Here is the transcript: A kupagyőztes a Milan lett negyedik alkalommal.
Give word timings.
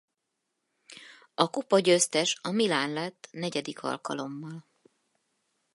A 1.33 1.49
kupagyőztes 1.49 2.37
a 2.41 2.51
Milan 2.51 2.91
lett 2.93 3.27
negyedik 3.31 3.83
alkalommal. 3.83 4.65